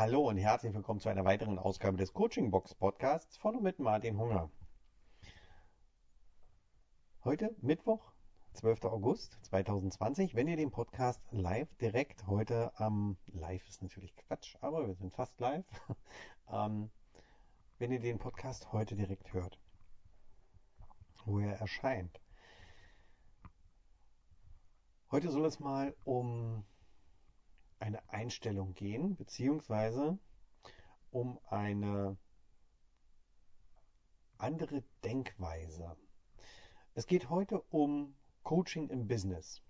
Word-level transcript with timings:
Hallo 0.00 0.30
und 0.30 0.38
herzlich 0.38 0.72
willkommen 0.72 0.98
zu 0.98 1.10
einer 1.10 1.26
weiteren 1.26 1.58
Ausgabe 1.58 1.98
des 1.98 2.14
Coaching 2.14 2.50
Box 2.50 2.74
Podcasts 2.74 3.36
von 3.36 3.56
und 3.56 3.62
mit 3.62 3.78
Martin 3.78 4.18
Hunger. 4.18 4.50
Heute 7.22 7.54
Mittwoch, 7.60 8.14
12. 8.54 8.84
August 8.84 9.36
2020. 9.42 10.34
Wenn 10.34 10.48
ihr 10.48 10.56
den 10.56 10.70
Podcast 10.70 11.20
live 11.32 11.68
direkt 11.74 12.26
heute 12.26 12.72
am 12.80 13.18
ähm, 13.28 13.40
Live 13.40 13.68
ist 13.68 13.82
natürlich 13.82 14.16
Quatsch, 14.16 14.56
aber 14.62 14.86
wir 14.86 14.94
sind 14.94 15.12
fast 15.12 15.38
live. 15.38 15.66
ähm, 16.50 16.90
wenn 17.76 17.92
ihr 17.92 18.00
den 18.00 18.18
Podcast 18.18 18.72
heute 18.72 18.96
direkt 18.96 19.34
hört, 19.34 19.60
wo 21.26 21.40
er 21.40 21.60
erscheint. 21.60 22.18
Heute 25.10 25.28
soll 25.28 25.44
es 25.44 25.60
mal 25.60 25.94
um 26.04 26.64
eine 27.80 28.08
Einstellung 28.10 28.74
gehen, 28.74 29.16
beziehungsweise 29.16 30.18
um 31.10 31.40
eine 31.48 32.16
andere 34.38 34.84
Denkweise. 35.04 35.96
Es 36.94 37.06
geht 37.06 37.28
heute 37.30 37.60
um 37.70 38.14
Coaching 38.42 38.88
im 38.88 39.06
Business. 39.08 39.62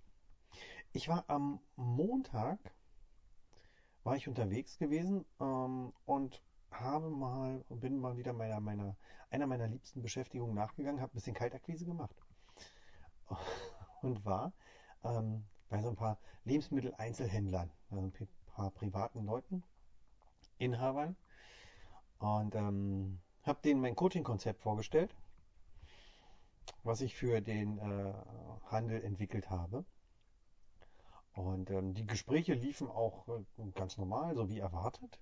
Ich 0.93 1.09
war 1.09 1.25
am 1.29 1.61
Montag 1.77 2.59
war 4.03 4.17
ich 4.17 4.29
unterwegs 4.29 4.79
gewesen 4.79 5.25
ähm, 5.41 5.93
und 6.07 6.43
habe 6.71 7.11
mal 7.11 7.65
bin 7.69 7.99
mal 7.99 8.17
wieder 8.17 8.33
meiner 8.33 8.61
meiner 8.61 8.97
einer 9.31 9.47
meiner 9.47 9.69
liebsten 9.69 10.03
Beschäftigungen 10.03 10.55
nachgegangen, 10.55 11.01
habe 11.01 11.13
ein 11.13 11.15
bisschen 11.15 11.35
Kaltakquise 11.35 11.85
gemacht 11.85 12.17
und 14.03 14.25
war 14.25 14.53
ähm, 15.05 15.45
bei 15.71 15.81
so 15.81 15.89
ein 15.89 15.97
paar 15.97 16.19
Lebensmitteleinzelhändlern, 16.45 17.71
also 17.89 18.03
ein 18.03 18.13
paar 18.47 18.71
privaten 18.73 19.25
Leuten, 19.25 19.63
Inhabern. 20.59 21.17
Und 22.19 22.55
ähm, 22.55 23.21
habe 23.45 23.63
denen 23.63 23.81
mein 23.81 23.97
Coaching-Konzept 23.97 24.61
vorgestellt, 24.61 25.15
was 26.83 27.01
ich 27.01 27.15
für 27.17 27.41
den 27.41 27.79
äh, 27.79 28.13
Handel 28.67 29.03
entwickelt 29.03 29.49
habe. 29.49 29.87
Und 31.33 31.71
ähm, 31.71 31.95
die 31.95 32.07
Gespräche 32.07 32.53
liefen 32.53 32.89
auch 32.89 33.27
äh, 33.29 33.71
ganz 33.75 33.97
normal, 33.97 34.35
so 34.35 34.51
wie 34.51 34.59
erwartet. 34.59 35.19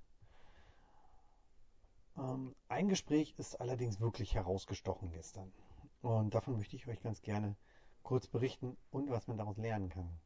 Ähm, 2.17 2.57
ein 2.69 2.89
Gespräch 2.89 3.35
ist 3.37 3.61
allerdings 3.61 4.01
wirklich 4.01 4.35
herausgestochen 4.35 5.11
gestern. 5.13 5.53
Und 6.01 6.35
davon 6.35 6.57
möchte 6.57 6.75
ich 6.75 6.89
euch 6.89 7.01
ganz 7.03 7.23
gerne 7.23 7.55
kurz 8.03 8.27
berichten 8.27 8.77
und 8.91 9.11
was 9.11 9.29
man 9.29 9.37
daraus 9.37 9.59
lernen 9.59 9.91
kann. 9.91 10.19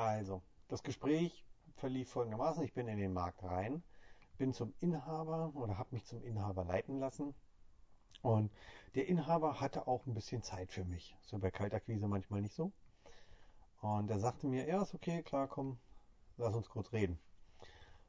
Also, 0.00 0.40
das 0.68 0.82
Gespräch 0.82 1.44
verlief 1.74 2.08
folgendermaßen. 2.08 2.64
Ich 2.64 2.72
bin 2.72 2.88
in 2.88 2.96
den 2.96 3.12
Markt 3.12 3.42
rein, 3.42 3.82
bin 4.38 4.54
zum 4.54 4.72
Inhaber 4.80 5.52
oder 5.54 5.76
habe 5.76 5.94
mich 5.94 6.06
zum 6.06 6.24
Inhaber 6.24 6.64
leiten 6.64 6.98
lassen. 6.98 7.34
Und 8.22 8.50
der 8.94 9.08
Inhaber 9.08 9.60
hatte 9.60 9.86
auch 9.86 10.06
ein 10.06 10.14
bisschen 10.14 10.42
Zeit 10.42 10.72
für 10.72 10.86
mich. 10.86 11.18
So 11.20 11.38
bei 11.38 11.50
Kaltakquise 11.50 12.08
manchmal 12.08 12.40
nicht 12.40 12.54
so. 12.54 12.72
Und 13.82 14.10
er 14.10 14.18
sagte 14.18 14.46
mir, 14.46 14.66
ja, 14.66 14.80
ist 14.80 14.94
okay, 14.94 15.22
klar, 15.22 15.48
komm, 15.48 15.78
lass 16.38 16.54
uns 16.54 16.70
kurz 16.70 16.94
reden. 16.94 17.18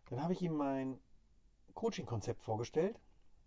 Dann 0.10 0.24
habe 0.24 0.32
ich 0.32 0.42
ihm 0.42 0.54
mein 0.54 0.98
Coaching-Konzept 1.74 2.42
vorgestellt, 2.42 2.98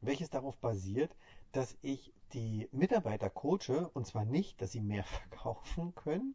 welches 0.02 0.28
darauf 0.28 0.58
basiert, 0.58 1.16
dass 1.52 1.78
ich 1.80 2.12
die 2.34 2.68
Mitarbeiter 2.72 3.30
coache 3.30 3.88
und 3.94 4.06
zwar 4.06 4.26
nicht, 4.26 4.60
dass 4.60 4.72
sie 4.72 4.82
mehr 4.82 5.04
verkaufen 5.30 5.94
können, 5.94 6.34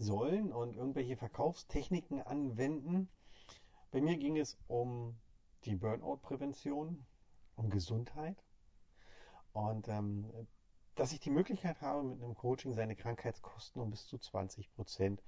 sollen 0.00 0.52
und 0.52 0.76
irgendwelche 0.76 1.16
Verkaufstechniken 1.16 2.22
anwenden. 2.22 3.08
Bei 3.90 4.00
mir 4.00 4.16
ging 4.16 4.38
es 4.38 4.56
um 4.66 5.18
die 5.64 5.76
Burnout-Prävention, 5.76 7.04
um 7.56 7.70
Gesundheit 7.70 8.42
und 9.52 9.88
ähm, 9.88 10.26
dass 10.94 11.12
ich 11.12 11.20
die 11.20 11.30
Möglichkeit 11.30 11.80
habe, 11.82 12.02
mit 12.02 12.22
einem 12.22 12.34
Coaching 12.34 12.72
seine 12.72 12.96
Krankheitskosten 12.96 13.80
um 13.80 13.90
bis 13.90 14.06
zu 14.06 14.18
20 14.18 14.72
Prozent 14.72 15.22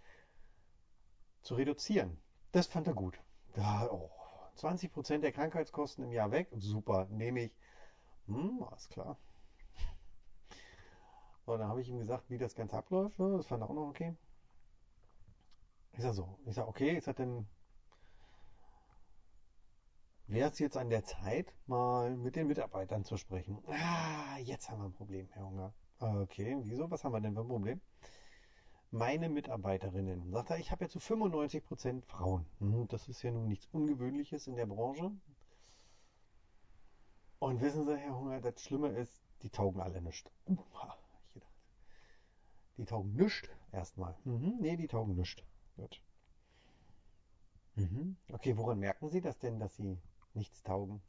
zu 1.43 1.55
reduzieren. 1.55 2.19
Das 2.53 2.67
fand 2.67 2.87
er 2.87 2.95
gut. 2.95 3.21
Da, 3.55 3.89
oh, 3.91 4.11
20 4.57 4.93
Prozent 4.93 5.25
der 5.25 5.33
Krankheitskosten 5.33 6.05
im 6.05 6.13
Jahr 6.13 6.31
weg, 6.31 6.49
super, 6.53 7.07
nehme 7.11 7.45
ich. 7.45 7.53
Hm, 8.27 8.63
alles 8.63 8.89
klar. 8.89 9.19
So, 11.45 11.57
dann 11.57 11.69
habe 11.69 11.81
ich 11.81 11.89
ihm 11.89 11.99
gesagt, 11.99 12.31
wie 12.31 12.39
das 12.39 12.55
Ganze 12.55 12.77
abläuft. 12.77 13.19
Das 13.19 13.47
fand 13.47 13.63
er 13.63 13.69
auch 13.69 13.75
noch 13.75 13.89
okay. 13.89 14.15
Ich 15.93 16.03
sage 16.03 16.15
so, 16.15 16.39
ich 16.47 16.55
sage, 16.55 16.69
okay, 16.69 16.97
ist 16.97 17.07
das 17.07 17.17
denn, 17.17 17.47
wäre 20.27 20.51
es 20.51 20.59
jetzt 20.59 20.77
an 20.77 20.89
der 20.89 21.05
Zeit, 21.05 21.55
mal 21.67 22.17
mit 22.17 22.35
den 22.35 22.47
Mitarbeitern 22.47 23.05
zu 23.05 23.19
sprechen? 23.19 23.63
Ah, 23.69 24.39
jetzt 24.39 24.71
haben 24.71 24.81
wir 24.81 24.87
ein 24.87 24.95
Problem, 24.95 25.29
Herr 25.33 25.47
Hunger. 25.47 25.75
Okay, 25.99 26.57
wieso? 26.63 26.91
Was 26.91 27.05
haben 27.05 27.13
wir 27.13 27.21
denn 27.21 27.35
für 27.35 27.43
ein 27.43 27.49
Problem? 27.49 27.81
Meine 28.91 29.29
Mitarbeiterinnen, 29.29 30.31
sagt 30.31 30.51
er, 30.51 30.59
ich 30.59 30.71
habe 30.71 30.85
ja 30.85 30.89
zu 30.89 30.99
95% 30.99 32.05
Frauen. 32.05 32.47
Hm, 32.59 32.89
das 32.89 33.09
ist 33.09 33.23
ja 33.23 33.31
nun 33.31 33.49
nichts 33.49 33.69
Ungewöhnliches 33.73 34.47
in 34.47 34.57
der 34.57 34.67
Branche. 34.67 35.11
Und 37.39 37.61
wissen 37.61 37.85
Sie, 37.85 37.97
Herr 37.97 38.17
Hunger, 38.17 38.41
das 38.41 38.63
Schlimme 38.63 38.89
ist, 38.89 39.23
die 39.43 39.51
taugen 39.51 39.81
alle 39.81 40.01
nicht. 40.01 40.31
Die 42.79 42.85
taugen 42.85 43.15
nichts 43.15 43.49
erstmal. 43.73 44.17
Mhm, 44.25 44.57
nee, 44.61 44.77
die 44.77 44.89
taugen 44.89 45.15
nichts. 45.15 45.43
Gut. 45.77 46.01
Mhm. 47.77 48.17
Okay, 48.33 48.57
woran 48.57 48.79
merken 48.79 49.09
Sie 49.09 49.21
das 49.21 49.39
denn, 49.39 49.59
dass 49.59 49.77
Sie 49.77 49.99
nichts 50.35 50.63
taugen? 50.63 51.03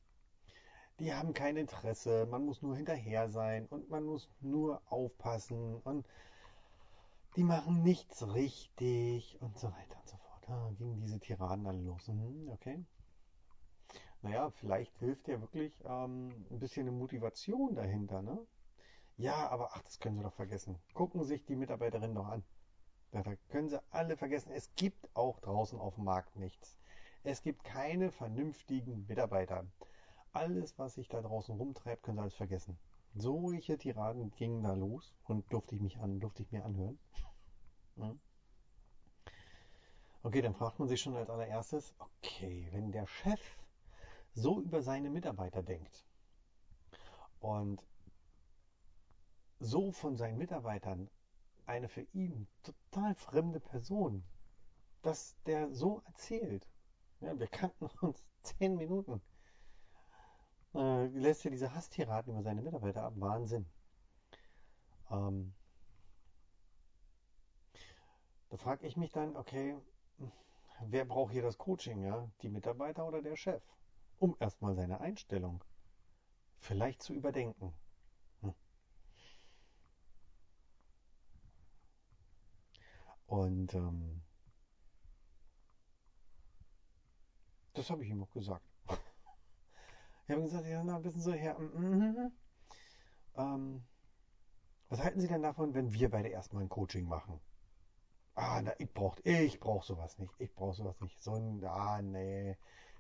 Die 1.00 1.14
haben 1.14 1.34
kein 1.34 1.58
Interesse, 1.58 2.26
man 2.26 2.46
muss 2.46 2.62
nur 2.62 2.76
hinterher 2.76 3.30
sein 3.30 3.66
und 3.68 3.90
man 3.90 4.04
muss 4.04 4.30
nur 4.42 4.82
aufpassen 4.86 5.76
und 5.84 6.06
die 7.36 7.44
machen 7.44 7.84
nichts 7.84 8.34
richtig 8.34 9.38
und 9.42 9.58
so 9.58 9.68
weiter 9.68 9.98
und 10.00 10.08
so 10.08 10.18
fort. 10.18 10.44
Da 10.48 10.72
gingen 10.78 11.02
diese 11.02 11.20
Tiraden 11.20 11.66
alle 11.66 11.82
los. 11.82 12.08
Mhm, 12.08 12.50
okay. 12.50 12.86
Naja, 14.22 14.50
vielleicht 14.52 14.98
hilft 15.00 15.28
ja 15.28 15.42
wirklich 15.42 15.74
ähm, 15.86 16.46
ein 16.50 16.60
bisschen 16.60 16.88
eine 16.88 16.96
Motivation 16.96 17.76
dahinter, 17.76 18.22
ne? 18.22 18.40
Ja, 19.18 19.50
aber 19.50 19.70
ach, 19.74 19.82
das 19.84 20.00
können 20.00 20.18
Sie 20.18 20.24
doch 20.24 20.34
vergessen. 20.34 20.80
Gucken 20.94 21.24
sich 21.24 21.46
die 21.46 21.56
Mitarbeiterinnen 21.56 22.16
doch 22.16 22.28
an. 22.28 22.44
Da 23.14 23.22
können 23.50 23.70
Sie 23.70 23.80
alle 23.92 24.18
vergessen. 24.18 24.52
Es 24.54 24.74
gibt 24.76 25.16
auch 25.16 25.40
draußen 25.40 25.80
auf 25.80 25.96
dem 25.96 26.06
Markt 26.06 26.36
nichts. 26.36 26.80
Es 27.24 27.44
gibt 27.44 27.64
keine 27.64 28.12
vernünftigen 28.12 29.06
Mitarbeiter. 29.08 29.68
Alles, 30.32 30.80
was 30.80 30.96
sich 30.96 31.10
da 31.10 31.22
draußen 31.22 31.56
rumtreibt, 31.56 32.02
können 32.02 32.18
Sie 32.18 32.22
alles 32.22 32.34
vergessen. 32.34 32.80
Solche 33.14 33.78
Tiraden 33.78 34.32
gingen 34.32 34.64
da 34.64 34.74
los 34.74 35.14
und 35.26 35.52
durfte 35.54 35.76
ich 35.76 35.82
mich 35.82 36.00
an, 36.00 36.20
durfte 36.20 36.42
ich 36.42 36.52
mir 36.52 36.66
anhören. 36.66 37.00
Hm? 37.96 38.20
Okay, 40.24 40.42
dann 40.42 40.56
fragt 40.56 40.80
man 40.80 40.88
sich 40.88 41.00
schon 41.00 41.16
als 41.16 41.30
allererstes, 41.30 41.94
okay, 42.00 42.68
wenn 42.72 42.92
der 42.92 43.06
Chef 43.06 43.40
so 44.34 44.60
über 44.60 44.82
seine 44.82 45.12
Mitarbeiter 45.12 45.62
denkt 45.62 46.04
und 47.40 47.86
so 49.60 49.92
von 49.92 50.18
seinen 50.18 50.40
Mitarbeitern 50.40 51.08
eine 51.66 51.90
für 51.90 52.06
ihn 52.14 52.48
total 52.64 53.16
fremde 53.16 53.60
Person, 53.60 54.24
dass 55.02 55.36
der 55.46 55.72
so 55.74 56.02
erzählt. 56.06 56.68
Ja, 57.20 57.38
wir 57.38 57.48
kannten 57.48 57.86
uns 58.02 58.24
zehn 58.42 58.76
Minuten. 58.76 59.22
Äh, 60.74 61.08
lässt 61.08 61.44
ja 61.44 61.52
diese 61.52 61.74
Hasstiraden 61.74 62.34
über 62.34 62.44
seine 62.44 62.62
Mitarbeiter 62.62 63.04
ab. 63.04 63.14
Wahnsinn. 63.18 63.66
Ähm, 65.12 65.54
da 68.50 68.58
frage 68.58 68.88
ich 68.88 68.98
mich 68.98 69.12
dann, 69.12 69.36
okay, 69.36 69.76
wer 70.82 71.06
braucht 71.06 71.32
hier 71.32 71.44
das 71.44 71.58
Coaching, 71.58 72.04
ja? 72.04 72.30
Die 72.42 72.50
Mitarbeiter 72.50 73.06
oder 73.06 73.22
der 73.22 73.36
Chef? 73.36 73.64
Um 74.20 74.36
erstmal 74.40 74.76
seine 74.76 75.00
Einstellung 75.00 75.64
vielleicht 76.60 77.04
zu 77.04 77.14
überdenken. 77.14 77.74
Und 83.34 83.74
ähm, 83.74 84.22
das 87.74 87.90
habe 87.90 88.04
ich 88.04 88.12
ihm 88.12 88.22
auch 88.22 88.32
gesagt. 88.32 88.64
ich 90.28 90.30
habe 90.30 90.44
gesagt, 90.44 90.68
ja, 90.68 90.84
na, 90.84 91.04
wissen 91.04 91.20
Sie, 91.20 91.34
Herr, 91.34 91.58
mm, 91.58 91.72
mm, 91.74 92.12
mm, 92.12 92.32
ähm, 93.38 93.88
was 94.88 95.00
halten 95.00 95.20
Sie 95.20 95.28
denn 95.28 95.42
davon, 95.42 95.74
wenn 95.74 95.92
wir 95.94 96.12
beide 96.12 96.28
erstmal 96.28 96.62
ein 96.62 96.70
Coaching 96.70 97.08
machen? 97.08 97.40
Ah, 98.36 98.62
na, 98.62 98.80
ich 98.80 98.94
brauche 98.94 99.20
ich 99.24 99.60
brauch 99.60 99.84
sowas 99.84 100.20
nicht. 100.20 100.36
Ich 100.38 100.54
brauche 100.54 100.76
sowas 100.76 101.02
nicht. 101.02 101.20
So 101.20 101.34
ein, 101.34 101.64
ah, 101.66 102.04
nee. 102.04 102.56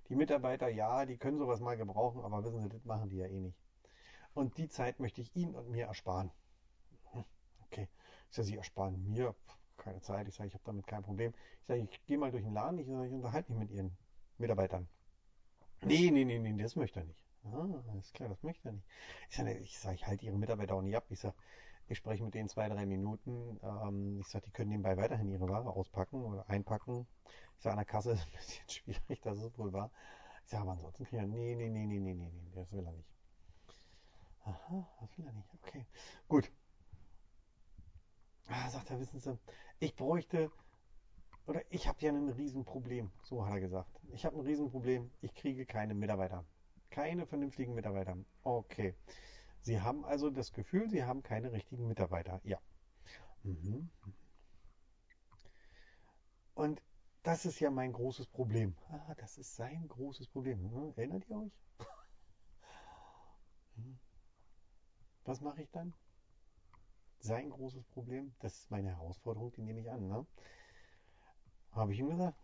Die 0.09 0.15
Mitarbeiter, 0.15 0.67
ja, 0.67 1.05
die 1.05 1.17
können 1.17 1.37
sowas 1.37 1.59
mal 1.59 1.77
gebrauchen, 1.77 2.21
aber 2.23 2.43
wissen 2.43 2.59
Sie, 2.59 2.69
das 2.69 2.83
machen 2.85 3.09
die 3.09 3.17
ja 3.17 3.27
eh 3.27 3.39
nicht. 3.39 3.59
Und 4.33 4.57
die 4.57 4.67
Zeit 4.67 4.99
möchte 4.99 5.21
ich 5.21 5.35
Ihnen 5.35 5.53
und 5.53 5.69
mir 5.69 5.85
ersparen. 5.85 6.31
Hm, 7.11 7.23
okay. 7.65 7.87
Ich 8.31 8.35
sage, 8.35 8.47
Sie 8.47 8.57
ersparen 8.57 9.03
mir 9.03 9.35
keine 9.77 10.01
Zeit. 10.01 10.27
Ich 10.27 10.35
sage, 10.35 10.47
ich 10.47 10.53
habe 10.53 10.63
damit 10.65 10.87
kein 10.87 11.03
Problem. 11.03 11.33
Ich 11.61 11.67
sage, 11.67 11.79
ich 11.81 12.05
gehe 12.05 12.17
mal 12.17 12.31
durch 12.31 12.43
den 12.43 12.53
Laden, 12.53 12.79
ich, 12.79 12.87
sage, 12.87 13.07
ich 13.07 13.13
unterhalte 13.13 13.51
mich 13.51 13.59
mit 13.59 13.71
Ihren 13.71 13.97
Mitarbeitern. 14.37 14.87
Nee, 15.81 16.11
nee, 16.11 16.25
nee, 16.25 16.39
nee, 16.39 16.61
das 16.61 16.75
möchte 16.75 17.01
er 17.01 17.05
nicht. 17.05 17.19
Ah, 17.45 17.67
alles 17.91 18.13
klar, 18.13 18.29
das 18.29 18.41
möchte 18.43 18.69
er 18.69 18.73
nicht. 18.73 18.87
Ich 19.29 19.35
sage, 19.35 19.53
ich, 19.57 19.79
sag, 19.79 19.95
ich 19.95 20.07
halte 20.07 20.25
Ihre 20.25 20.37
Mitarbeiter 20.37 20.75
auch 20.75 20.81
nicht 20.81 20.95
ab. 20.95 21.05
Ich 21.09 21.19
sage, 21.19 21.35
ich 21.87 21.97
spreche 21.97 22.23
mit 22.23 22.33
denen 22.33 22.47
zwei, 22.49 22.69
drei 22.69 22.85
Minuten. 22.85 23.59
Ähm, 23.61 24.19
ich 24.19 24.27
sage, 24.27 24.45
die 24.45 24.51
können 24.51 24.69
nebenbei 24.69 24.97
weiterhin 24.97 25.29
ihre 25.29 25.47
Ware 25.49 25.69
auspacken 25.69 26.23
oder 26.23 26.49
einpacken. 26.49 27.05
Ich 27.57 27.63
sage, 27.63 27.73
an 27.73 27.77
der 27.77 27.85
Kasse 27.85 28.11
ist 28.13 28.25
ein 28.25 28.31
bisschen 28.31 28.69
schwierig, 28.69 29.21
das 29.21 29.37
ist 29.39 29.57
wohl 29.57 29.73
wahr. 29.73 29.91
Ich 30.45 30.51
sage, 30.51 30.63
aber 30.63 30.71
ansonsten 30.71 31.05
kriegen 31.05 31.21
wir, 31.21 31.27
nee, 31.27 31.55
nee, 31.55 31.69
nee, 31.69 31.85
nee, 31.85 31.99
nee, 31.99 32.13
nee, 32.13 32.31
nee, 32.31 32.51
das 32.55 32.71
will 32.71 32.85
er 32.85 32.91
nicht. 32.93 33.09
Aha, 34.45 34.87
das 34.99 35.17
will 35.17 35.25
er 35.25 35.33
nicht. 35.33 35.53
Okay, 35.61 35.85
gut. 36.27 36.51
Ah, 38.55 38.69
sagt 38.69 38.91
er, 38.91 38.99
wissen 38.99 39.19
Sie, 39.19 39.39
ich 39.79 39.95
bräuchte, 39.95 40.51
oder 41.47 41.63
ich 41.71 41.87
habe 41.87 41.99
ja 42.01 42.11
ein 42.11 42.29
Riesenproblem, 42.29 43.11
so 43.23 43.43
hat 43.43 43.53
er 43.53 43.61
gesagt. 43.61 43.99
Ich 44.11 44.25
habe 44.25 44.37
ein 44.37 44.41
Riesenproblem, 44.41 45.09
ich 45.21 45.33
kriege 45.33 45.65
keine 45.65 45.95
Mitarbeiter. 45.95 46.45
Keine 46.91 47.25
vernünftigen 47.25 47.73
Mitarbeiter. 47.73 48.15
Okay. 48.43 48.95
Sie 49.61 49.81
haben 49.81 50.05
also 50.05 50.29
das 50.29 50.53
Gefühl, 50.53 50.87
Sie 50.87 51.03
haben 51.03 51.23
keine 51.23 51.51
richtigen 51.51 51.87
Mitarbeiter. 51.87 52.41
Ja. 52.43 52.59
Mhm. 53.41 53.89
Und 56.53 56.83
das 57.23 57.45
ist 57.45 57.59
ja 57.59 57.71
mein 57.71 57.91
großes 57.91 58.27
Problem. 58.27 58.75
Ah, 58.89 59.15
das 59.15 59.39
ist 59.39 59.55
sein 59.55 59.87
großes 59.87 60.27
Problem. 60.27 60.59
Hm, 60.59 60.93
erinnert 60.95 61.27
ihr 61.27 61.37
euch? 61.37 61.51
Hm. 63.77 63.97
Was 65.25 65.41
mache 65.41 65.63
ich 65.63 65.71
dann? 65.71 65.95
Sein 67.23 67.49
großes 67.51 67.85
Problem, 67.85 68.35
das 68.39 68.53
ist 68.59 68.69
meine 68.69 68.89
Herausforderung, 68.89 69.53
die 69.53 69.61
nehme 69.61 69.79
ich 69.79 69.89
an. 69.89 70.09
Ne? 70.09 70.25
Habe 71.71 71.93
ich 71.93 71.99
ihm 71.99 72.09
gesagt. 72.09 72.37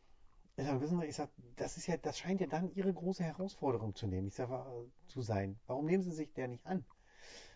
Ich 0.55 0.63
sage, 0.65 0.79
wissen 0.79 0.97
Sie, 1.01 1.05
ich 1.05 1.17
sage, 1.17 1.31
das 1.57 1.75
ist 1.75 1.87
ja, 1.87 1.97
das 1.97 2.17
scheint 2.17 2.39
ja 2.39 2.47
dann 2.47 2.73
Ihre 2.73 2.93
große 2.93 3.21
Herausforderung 3.21 3.93
zu 3.93 4.07
nehmen. 4.07 4.27
Ich 4.27 4.35
sage, 4.35 4.89
zu 5.07 5.21
sein. 5.21 5.59
Warum 5.67 5.85
nehmen 5.85 6.01
Sie 6.01 6.13
sich 6.13 6.31
der 6.31 6.47
nicht 6.47 6.65
an? 6.65 6.85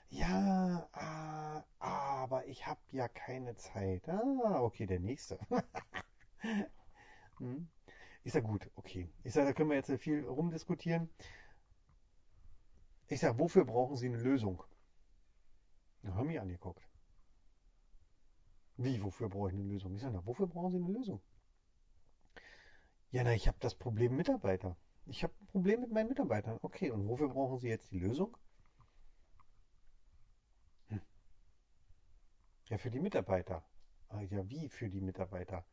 Ja, 0.09 0.89
ah, 0.91 1.63
aber 1.79 2.45
ich 2.45 2.67
habe 2.67 2.81
ja 2.91 3.07
keine 3.07 3.55
Zeit. 3.55 4.09
Ah, 4.09 4.61
okay, 4.61 4.85
der 4.85 4.99
nächste. 4.99 5.39
hm. 7.37 7.69
Ich 8.25 8.33
sage, 8.33 8.47
gut, 8.47 8.69
okay. 8.75 9.09
Ich 9.23 9.31
sage, 9.31 9.47
da 9.47 9.53
können 9.53 9.69
wir 9.69 9.77
jetzt 9.77 9.91
viel 10.01 10.25
rumdiskutieren. 10.27 11.09
Ich 13.07 13.21
sage, 13.21 13.39
wofür 13.39 13.63
brauchen 13.63 13.95
Sie 13.95 14.07
eine 14.07 14.17
Lösung? 14.17 14.61
Da 16.01 16.15
haben 16.15 16.27
mich 16.27 16.41
angeguckt. 16.41 16.85
Wie, 18.77 19.01
wofür 19.03 19.29
brauche 19.29 19.49
ich 19.49 19.55
eine 19.55 19.63
Lösung? 19.63 19.95
Ich 19.95 20.01
sage, 20.01 20.13
na, 20.13 20.25
wofür 20.25 20.47
brauchen 20.47 20.71
Sie 20.71 20.77
eine 20.77 20.91
Lösung? 20.91 21.21
Ja, 23.11 23.23
na, 23.23 23.33
ich 23.33 23.47
habe 23.47 23.57
das 23.61 23.75
Problem 23.75 24.15
Mitarbeiter. 24.17 24.75
Ich 25.05 25.23
habe 25.23 25.33
ein 25.41 25.47
Problem 25.47 25.79
mit 25.81 25.91
meinen 25.91 26.09
Mitarbeitern. 26.09 26.57
Okay, 26.61 26.91
und 26.91 27.07
wofür 27.07 27.29
brauchen 27.29 27.59
Sie 27.59 27.67
jetzt 27.69 27.91
die 27.91 27.99
Lösung? 27.99 28.35
Ja, 32.69 32.77
für 32.77 32.89
die 32.89 32.99
Mitarbeiter. 32.99 33.63
Ah, 34.09 34.21
ja, 34.21 34.49
wie 34.49 34.67
für 34.67 34.89
die 34.89 35.01
Mitarbeiter? 35.01 35.65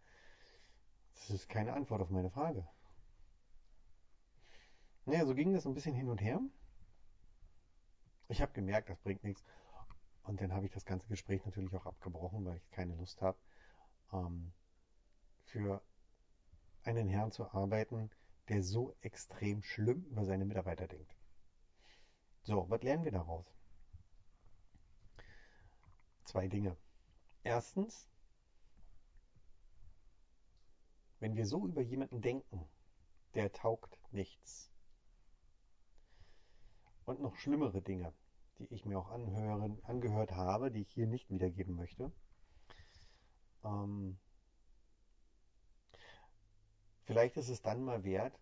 Das 1.14 1.30
ist 1.30 1.48
keine 1.48 1.72
Antwort 1.72 2.02
auf 2.02 2.10
meine 2.10 2.30
Frage. 2.30 2.66
Naja, 5.06 5.24
so 5.24 5.34
ging 5.34 5.52
das 5.52 5.66
ein 5.66 5.74
bisschen 5.74 5.94
hin 5.94 6.08
und 6.08 6.20
her. 6.20 6.40
Ich 8.28 8.40
habe 8.40 8.52
gemerkt, 8.52 8.88
das 8.88 8.98
bringt 8.98 9.24
nichts. 9.24 9.44
Und 10.30 10.40
dann 10.40 10.52
habe 10.52 10.64
ich 10.64 10.70
das 10.70 10.84
ganze 10.84 11.08
Gespräch 11.08 11.44
natürlich 11.44 11.74
auch 11.74 11.86
abgebrochen, 11.86 12.44
weil 12.44 12.58
ich 12.58 12.70
keine 12.70 12.94
Lust 12.94 13.20
habe, 13.20 13.36
ähm, 14.12 14.52
für 15.42 15.82
einen 16.84 17.08
Herrn 17.08 17.32
zu 17.32 17.50
arbeiten, 17.50 18.12
der 18.48 18.62
so 18.62 18.94
extrem 19.00 19.60
schlimm 19.64 20.04
über 20.04 20.24
seine 20.24 20.44
Mitarbeiter 20.44 20.86
denkt. 20.86 21.16
So, 22.44 22.70
was 22.70 22.80
lernen 22.82 23.02
wir 23.02 23.10
daraus? 23.10 23.44
Zwei 26.22 26.46
Dinge. 26.46 26.76
Erstens, 27.42 28.08
wenn 31.18 31.34
wir 31.34 31.44
so 31.44 31.66
über 31.66 31.82
jemanden 31.82 32.22
denken, 32.22 32.68
der 33.34 33.50
taugt 33.50 33.98
nichts. 34.12 34.70
Und 37.04 37.20
noch 37.20 37.34
schlimmere 37.34 37.82
Dinge, 37.82 38.14
die 38.60 38.74
ich 38.74 38.84
mir 38.84 38.98
auch 38.98 39.10
anhören, 39.10 39.82
angehört 39.84 40.32
habe, 40.32 40.70
die 40.70 40.82
ich 40.82 40.90
hier 40.90 41.06
nicht 41.06 41.30
wiedergeben 41.30 41.74
möchte. 41.74 42.12
Ähm, 43.64 44.18
vielleicht 47.04 47.36
ist 47.38 47.48
es 47.48 47.62
dann 47.62 47.82
mal 47.82 48.04
wert, 48.04 48.38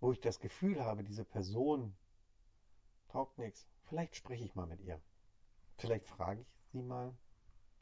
wo 0.00 0.12
ich 0.12 0.20
das 0.20 0.40
Gefühl 0.40 0.82
habe, 0.82 1.04
diese 1.04 1.24
Person 1.24 1.94
taugt 3.08 3.38
nichts. 3.38 3.66
Vielleicht 3.84 4.16
spreche 4.16 4.44
ich 4.44 4.54
mal 4.54 4.66
mit 4.66 4.80
ihr. 4.80 5.00
Vielleicht 5.76 6.06
frage 6.06 6.40
ich 6.40 6.48
sie 6.72 6.82
mal, 6.82 7.14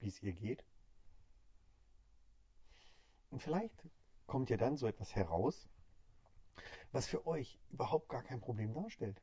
wie 0.01 0.09
es 0.09 0.23
ihr 0.23 0.33
geht. 0.33 0.65
Und 3.31 3.41
vielleicht 3.41 3.89
kommt 4.27 4.51
ja 4.51 4.57
dann 4.57 4.77
so 4.77 4.87
etwas 4.87 5.15
heraus, 5.15 5.69
was 6.93 7.07
für 7.07 7.27
euch 7.27 7.59
überhaupt 7.71 8.09
gar 8.09 8.23
kein 8.23 8.41
Problem 8.41 8.75
darstellt. 8.75 9.21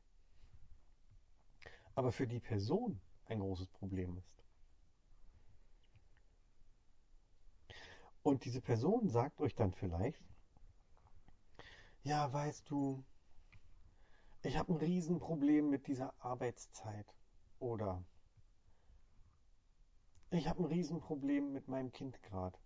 Aber 1.94 2.12
für 2.12 2.26
die 2.26 2.40
Person 2.40 3.00
ein 3.26 3.40
großes 3.40 3.68
Problem 3.68 4.16
ist. 4.16 4.32
Und 8.22 8.44
diese 8.44 8.60
Person 8.60 9.08
sagt 9.08 9.40
euch 9.40 9.54
dann 9.54 9.72
vielleicht, 9.72 10.22
ja, 12.04 12.32
weißt 12.32 12.68
du, 12.70 13.04
ich 14.42 14.56
habe 14.56 14.72
ein 14.72 14.76
Riesenproblem 14.76 15.68
mit 15.70 15.86
dieser 15.86 16.14
Arbeitszeit. 16.20 17.06
Oder 17.58 18.04
ich 20.30 20.48
habe 20.48 20.62
ein 20.62 20.66
Riesenproblem 20.66 21.52
mit 21.52 21.68
meinem 21.68 21.92
Kind 21.92 22.20
gerade. 22.22 22.58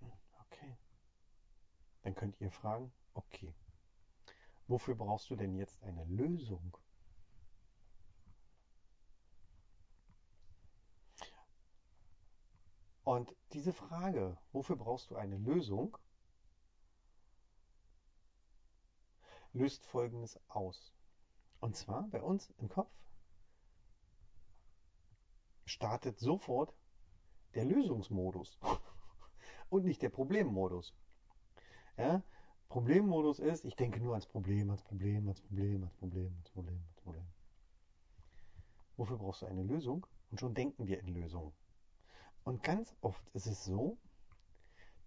Hm, 0.00 0.12
okay. 0.40 0.76
Dann 2.02 2.14
könnt 2.14 2.40
ihr 2.40 2.50
fragen, 2.50 2.92
okay, 3.14 3.54
wofür 4.66 4.96
brauchst 4.96 5.30
du 5.30 5.36
denn 5.36 5.54
jetzt 5.54 5.82
eine 5.82 6.04
Lösung? 6.06 6.76
Und 13.04 13.34
diese 13.52 13.72
Frage, 13.72 14.36
wofür 14.52 14.76
brauchst 14.76 15.10
du 15.10 15.16
eine 15.16 15.36
Lösung, 15.36 15.98
löst 19.52 19.84
Folgendes 19.86 20.38
aus. 20.48 20.92
Und 21.60 21.76
zwar 21.76 22.08
bei 22.08 22.22
uns 22.22 22.50
im 22.58 22.68
Kopf 22.68 22.92
startet 25.64 26.18
sofort 26.18 26.74
der 27.54 27.64
Lösungsmodus 27.64 28.58
und 29.68 29.84
nicht 29.84 30.02
der 30.02 30.10
Problemmodus. 30.10 30.94
Ja? 31.96 32.22
Problemmodus 32.68 33.38
ist, 33.38 33.64
ich 33.64 33.76
denke 33.76 34.00
nur 34.00 34.12
ans 34.12 34.26
Problem, 34.26 34.70
ans 34.70 34.82
Problem, 34.82 35.26
ans 35.26 35.40
Problem, 35.40 35.82
ans 35.82 35.94
Problem, 35.94 36.34
ans 36.34 36.50
Problem, 36.50 36.78
ans 36.78 37.00
Problem. 37.02 37.26
Wofür 38.96 39.18
brauchst 39.18 39.42
du 39.42 39.46
eine 39.46 39.62
Lösung? 39.62 40.06
Und 40.30 40.40
schon 40.40 40.54
denken 40.54 40.86
wir 40.86 41.00
in 41.00 41.08
Lösungen. 41.08 41.52
Und 42.44 42.62
ganz 42.62 42.94
oft 43.00 43.28
ist 43.30 43.46
es 43.46 43.64
so, 43.64 43.98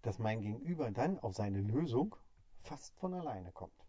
dass 0.02 0.18
mein 0.18 0.40
Gegenüber 0.40 0.90
dann 0.90 1.18
auf 1.18 1.34
seine 1.34 1.60
Lösung 1.60 2.16
fast 2.62 2.96
von 2.96 3.12
alleine 3.12 3.52
kommt. 3.52 3.86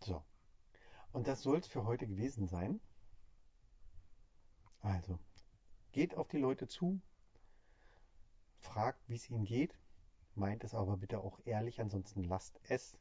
So. 0.00 0.24
Und 1.12 1.26
das 1.26 1.42
soll 1.42 1.58
es 1.58 1.66
für 1.66 1.84
heute 1.84 2.06
gewesen 2.06 2.46
sein. 2.46 2.80
Also, 4.80 5.18
geht 5.92 6.14
auf 6.14 6.28
die 6.28 6.38
Leute 6.38 6.68
zu, 6.68 7.00
fragt, 8.58 9.08
wie 9.08 9.16
es 9.16 9.28
ihnen 9.28 9.44
geht, 9.44 9.78
meint 10.34 10.64
es 10.64 10.74
aber 10.74 10.96
bitte 10.96 11.20
auch 11.20 11.40
ehrlich, 11.44 11.80
ansonsten 11.80 12.24
lasst 12.24 12.60
es. 12.68 12.96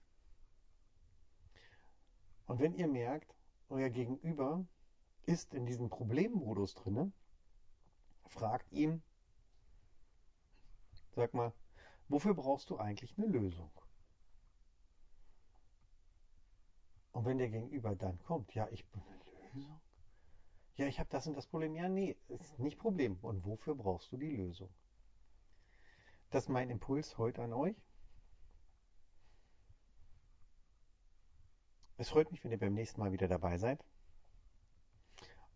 Und 2.47 2.59
wenn 2.59 2.73
ihr 2.73 2.87
merkt, 2.87 3.33
euer 3.69 3.89
Gegenüber 3.89 4.65
ist 5.25 5.53
in 5.53 5.65
diesem 5.65 5.89
Problemmodus 5.89 6.73
drinne, 6.73 7.11
fragt 8.27 8.71
ihn, 8.71 9.03
sag 11.15 11.33
mal, 11.33 11.53
wofür 12.07 12.33
brauchst 12.33 12.69
du 12.69 12.77
eigentlich 12.77 13.17
eine 13.17 13.27
Lösung? 13.27 13.71
Und 17.11 17.25
wenn 17.25 17.37
der 17.37 17.49
Gegenüber 17.49 17.95
dann 17.95 18.17
kommt, 18.19 18.53
ja, 18.53 18.67
ich 18.71 18.85
bin 18.87 19.01
eine 19.01 19.53
Lösung. 19.53 19.81
Ja, 20.75 20.85
ich 20.87 20.99
habe 20.99 21.09
das 21.09 21.27
und 21.27 21.35
das 21.35 21.47
Problem. 21.47 21.75
Ja, 21.75 21.89
nee, 21.89 22.15
ist 22.29 22.57
nicht 22.59 22.79
Problem. 22.79 23.17
Und 23.21 23.43
wofür 23.45 23.75
brauchst 23.75 24.11
du 24.11 24.17
die 24.17 24.29
Lösung? 24.29 24.69
Das 26.29 26.43
ist 26.43 26.49
mein 26.49 26.69
Impuls 26.69 27.17
heute 27.17 27.43
an 27.43 27.51
euch. 27.51 27.75
Es 31.99 32.11
freut 32.11 32.31
mich, 32.31 32.41
wenn 32.45 32.51
ihr 32.51 32.57
beim 32.57 32.73
nächsten 32.73 33.01
Mal 33.01 33.11
wieder 33.11 33.27
dabei 33.27 33.57
seid. 33.57 33.83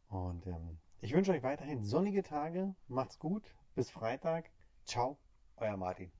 Und 0.09 0.45
ähm, 0.45 0.77
ich 0.99 1.13
wünsche 1.13 1.31
euch 1.31 1.41
weiterhin 1.41 1.85
sonnige 1.85 2.21
Tage. 2.21 2.75
Macht's 2.89 3.17
gut. 3.17 3.55
Bis 3.75 3.89
Freitag. 3.89 4.51
Ciao, 4.83 5.17
euer 5.55 5.77
Martin. 5.77 6.11